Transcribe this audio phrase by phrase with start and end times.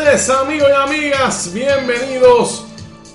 [0.00, 2.64] amigos y amigas, bienvenidos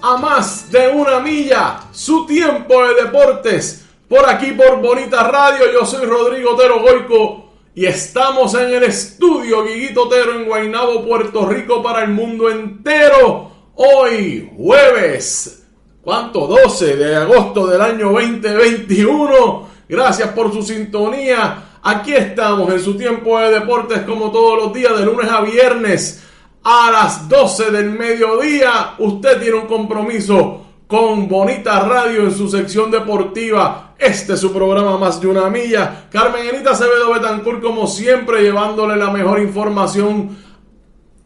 [0.04, 5.84] a más de una milla, su tiempo de deportes, por aquí por Bonita Radio, yo
[5.84, 11.82] soy Rodrigo Otero Goico y estamos en el estudio Guiguito Otero en Guaynabo, Puerto Rico
[11.82, 15.66] para el mundo entero, hoy jueves,
[16.04, 16.46] ¿cuánto?
[16.46, 21.80] 12 de agosto del año 2021, gracias por su sintonía.
[21.82, 26.22] Aquí estamos en su tiempo de deportes como todos los días, de lunes a viernes
[26.66, 28.96] a las 12 del mediodía.
[28.98, 33.94] Usted tiene un compromiso con Bonita Radio en su sección deportiva.
[34.00, 36.08] Este es su programa Más de una Milla.
[36.12, 40.36] Carmen Enita Acevedo Betancourt, como siempre, llevándole la mejor información.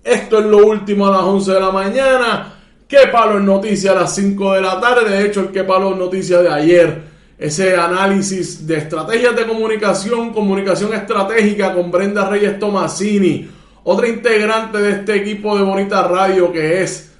[0.04, 2.56] Esto es lo último a las 11 de la mañana.
[2.86, 5.10] ¿Qué palo en noticia a las 5 de la tarde?
[5.10, 7.10] De hecho, el que palo en noticia de ayer.
[7.38, 13.59] Ese análisis de estrategias de comunicación, comunicación estratégica con Brenda Reyes Tomasini
[13.92, 17.12] otra integrante de este equipo de Bonita Radio que es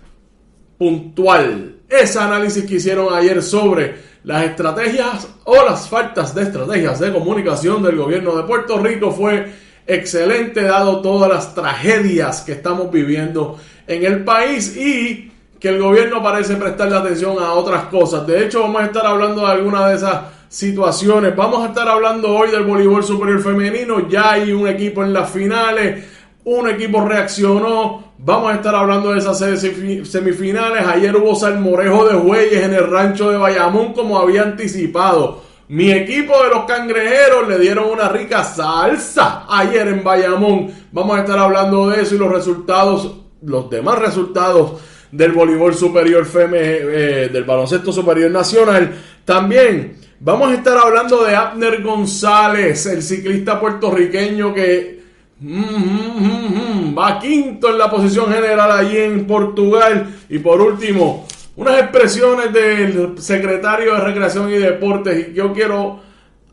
[0.78, 1.78] puntual.
[1.90, 7.82] Ese análisis que hicieron ayer sobre las estrategias o las faltas de estrategias de comunicación
[7.82, 9.52] del gobierno de Puerto Rico fue
[9.88, 16.22] excelente dado todas las tragedias que estamos viviendo en el país y que el gobierno
[16.22, 18.28] parece prestarle atención a otras cosas.
[18.28, 21.36] De hecho, vamos a estar hablando de alguna de esas situaciones.
[21.36, 24.08] Vamos a estar hablando hoy del voleibol superior femenino.
[24.08, 28.14] Ya hay un equipo en las finales un equipo reaccionó.
[28.18, 30.86] Vamos a estar hablando de esas semifinales.
[30.86, 35.44] Ayer hubo salmorejo de bueyes en el rancho de Bayamón, como había anticipado.
[35.70, 40.72] Mi equipo de los cangrejeros le dieron una rica salsa ayer en Bayamón.
[40.92, 46.26] Vamos a estar hablando de eso y los resultados, los demás resultados del voleibol superior
[46.26, 48.96] feme, eh, del baloncesto superior nacional.
[49.24, 54.99] También vamos a estar hablando de Abner González, el ciclista puertorriqueño que
[55.42, 60.18] Va quinto en la posición general allí en Portugal.
[60.28, 65.34] Y por último, unas expresiones del secretario de Recreación y Deportes.
[65.34, 66.02] Yo quiero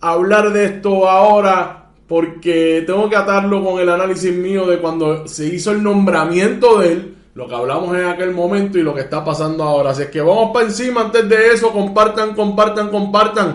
[0.01, 5.47] hablar de esto ahora porque tengo que atarlo con el análisis mío de cuando se
[5.47, 9.25] hizo el nombramiento de él, lo que hablamos en aquel momento y lo que está
[9.25, 9.91] pasando ahora.
[9.91, 13.55] Así es que vamos para encima antes de eso, compartan, compartan, compartan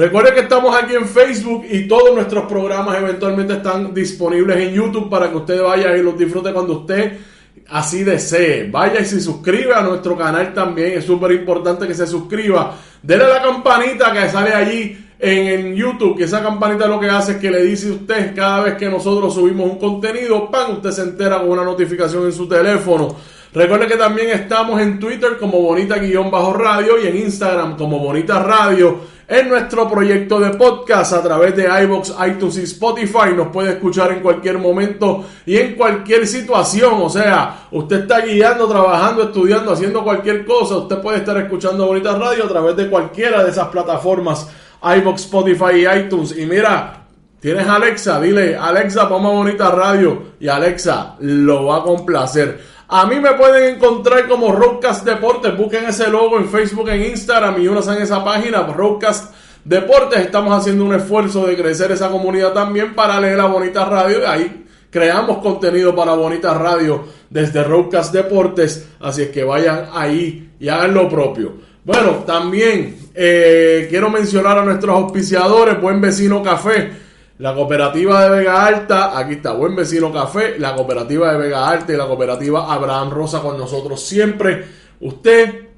[0.00, 5.10] Recuerde que estamos aquí en Facebook y todos nuestros programas eventualmente están disponibles en YouTube
[5.10, 7.18] para que usted vaya y los disfrute cuando usted
[7.68, 8.70] así desee.
[8.70, 10.96] Vaya y se suscribe a nuestro canal también.
[10.96, 12.78] Es súper importante que se suscriba.
[13.02, 17.38] Dele la campanita que sale allí en, YouTube, que esa campanita lo que hace es
[17.38, 21.02] que le dice a usted cada vez que nosotros subimos un contenido, pan, usted se
[21.02, 23.16] entera con una notificación en su teléfono.
[23.52, 29.48] Recuerde que también estamos en Twitter como Bonita-Radio y en Instagram como Bonita Radio en
[29.48, 33.32] nuestro proyecto de podcast a través de iBox, iTunes y Spotify.
[33.34, 36.94] Nos puede escuchar en cualquier momento y en cualquier situación.
[37.00, 40.78] O sea, usted está guiando, trabajando, estudiando, haciendo cualquier cosa.
[40.78, 44.48] Usted puede estar escuchando Bonita Radio a través de cualquiera de esas plataformas,
[44.82, 46.36] iBox, Spotify y iTunes.
[46.36, 47.04] Y mira,
[47.38, 50.24] tienes Alexa, dile, Alexa, a Bonita Radio.
[50.40, 52.79] Y Alexa lo va a complacer.
[52.92, 55.56] A mí me pueden encontrar como Roadcast Deportes.
[55.56, 59.32] Busquen ese logo en Facebook, en Instagram y uno en esa página, Roadcast
[59.64, 60.18] Deportes.
[60.18, 64.28] Estamos haciendo un esfuerzo de crecer esa comunidad también para leer la Bonita Radio.
[64.28, 68.88] Ahí creamos contenido para Bonita Radio desde Roadcast Deportes.
[68.98, 71.52] Así es que vayan ahí y hagan lo propio.
[71.84, 76.90] Bueno, también eh, quiero mencionar a nuestros auspiciadores, Buen Vecino Café
[77.40, 81.90] la cooperativa de Vega Alta, aquí está, Buen Vecino Café, la cooperativa de Vega Alta
[81.90, 84.62] y la cooperativa Abraham Rosa con nosotros siempre.
[85.00, 85.68] Usted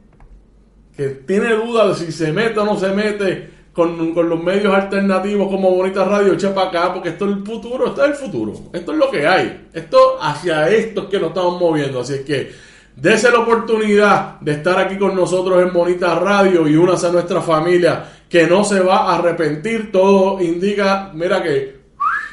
[0.97, 5.49] que tiene dudas de si se mete o no se mete con, los medios alternativos
[5.49, 8.53] como Bonita Radio, echa para acá, porque esto es el futuro, esto es el futuro,
[8.73, 12.21] esto es lo que hay, esto hacia esto es que nos estamos moviendo, así es
[12.23, 17.11] que Dese la oportunidad de estar aquí con nosotros en Bonita Radio y únase a
[17.11, 19.93] nuestra familia que no se va a arrepentir.
[19.93, 21.77] Todo indica, mira que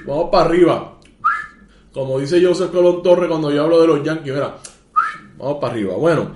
[0.05, 0.97] vamos para arriba.
[1.91, 4.55] Como dice Joseph Colón Torre cuando yo hablo de los Yankees, mira,
[5.37, 5.95] vamos para arriba.
[5.95, 6.31] Bueno,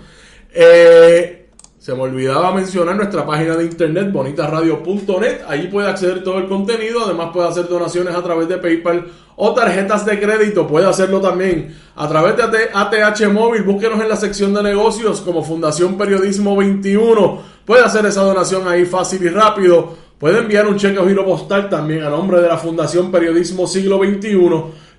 [0.54, 1.43] eh,
[1.84, 5.42] se me olvidaba mencionar nuestra página de internet, bonitaradio.net.
[5.46, 7.04] Allí puede acceder todo el contenido.
[7.04, 10.66] Además, puede hacer donaciones a través de PayPal o tarjetas de crédito.
[10.66, 13.64] Puede hacerlo también a través de ATH Móvil.
[13.64, 17.42] Búsquenos en la sección de negocios como Fundación Periodismo 21.
[17.66, 19.94] Puede hacer esa donación ahí fácil y rápido.
[20.18, 23.98] Puede enviar un cheque o giro postal también a nombre de la Fundación Periodismo Siglo
[23.98, 24.38] XXI.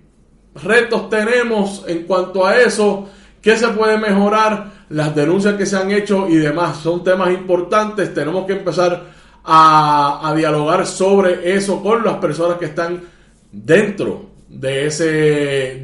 [0.61, 3.07] retos tenemos en cuanto a eso,
[3.45, 6.77] qué se puede mejorar, las denuncias que se han hecho y demás.
[6.77, 8.11] Son temas importantes.
[8.11, 9.03] Tenemos que empezar
[9.43, 13.03] a, dialogar sobre eso con las personas que están
[13.51, 15.05] dentro de ese,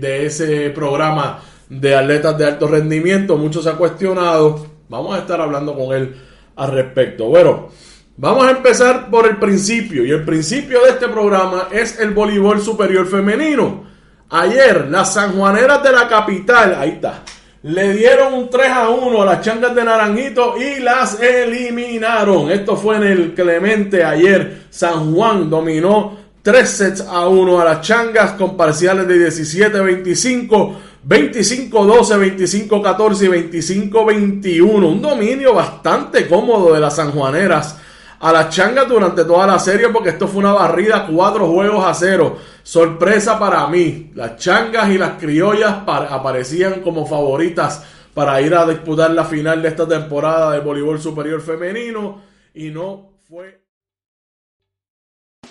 [0.02, 3.38] de ese programa de atletas de alto rendimiento.
[3.38, 4.66] Mucho se ha cuestionado.
[4.90, 6.16] Vamos a estar hablando con él
[6.56, 7.26] al respecto.
[7.26, 7.70] Bueno,
[8.18, 10.04] vamos a empezar por el principio.
[10.04, 13.84] Y el principio de este programa es el voleibol superior femenino.
[14.32, 17.22] Ayer, las sanjuaneras de la capital, ahí está,
[17.64, 22.50] le dieron un 3 a 1 a las changas de Naranjito y las eliminaron.
[22.50, 24.64] Esto fue en el Clemente ayer.
[24.72, 30.76] San Juan dominó 3 sets a 1 a las changas con parciales de 17-25.
[31.08, 34.64] 25-12, 25-14 y 25-21.
[34.64, 37.78] Un dominio bastante cómodo de las sanjuaneras
[38.22, 41.94] a las changas durante toda la serie porque esto fue una barrida, cuatro juegos a
[41.94, 42.38] cero.
[42.64, 44.12] Sorpresa para mí.
[44.14, 47.84] Las changas y las criollas aparecían como favoritas
[48.14, 52.22] para ir a disputar la final de esta temporada de voleibol superior femenino
[52.54, 53.62] y no fue.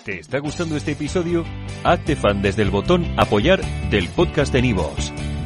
[0.05, 1.43] ¿Te está gustando este episodio?
[1.83, 5.11] Hazte fan desde el botón apoyar del podcast de Nivos.